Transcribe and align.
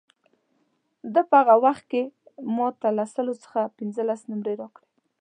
ده 1.13 1.21
په 1.29 1.35
هغه 1.41 1.55
وخت 1.65 1.83
کې 1.91 2.01
ما 2.55 2.67
ته 2.81 2.89
له 2.97 3.05
سلو 3.13 3.33
څخه 3.43 3.59
پنځلس 3.77 4.21
نمرې 4.29 4.53
راکړې. 4.61 4.87